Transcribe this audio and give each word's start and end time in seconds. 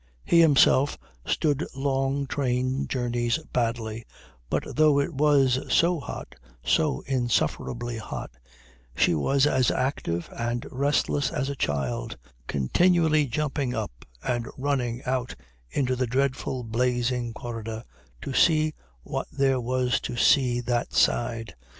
He 0.25 0.39
himself 0.41 0.97
stood 1.27 1.63
long 1.75 2.25
train 2.25 2.87
journeys 2.87 3.37
badly; 3.53 4.03
but 4.49 4.63
though 4.75 4.99
it 4.99 5.13
was 5.13 5.59
so 5.71 5.99
hot, 5.99 6.33
so 6.63 7.01
insufferably 7.01 7.99
hot, 7.99 8.31
she 8.95 9.13
was 9.13 9.45
as 9.45 9.69
active 9.69 10.27
and 10.35 10.65
restless 10.71 11.29
as 11.31 11.49
a 11.49 11.55
child, 11.55 12.17
continually 12.47 13.27
jumping 13.27 13.75
up 13.75 14.03
and 14.23 14.47
running 14.57 15.03
out 15.03 15.35
into 15.69 15.95
the 15.95 16.07
dreadful 16.07 16.63
blazing 16.63 17.31
corridor 17.35 17.83
to 18.23 18.33
see 18.33 18.73
what 19.03 19.27
there 19.31 19.61
was 19.61 19.99
to 19.99 20.17
see 20.17 20.61
that 20.61 20.93
side. 20.93 21.53